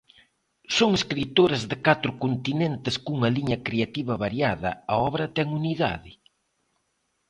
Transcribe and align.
Son 0.77 0.89
escritores 0.99 1.61
de 1.71 1.77
catro 1.87 2.11
continentes 2.23 2.95
cunha 3.05 3.29
liña 3.37 3.57
creativa 3.67 4.15
variada, 4.25 4.71
a 4.93 4.95
obra 5.09 5.25
ten 5.35 5.47
unidade? 5.61 6.11